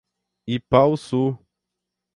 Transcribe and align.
Ipaussu 0.55 1.23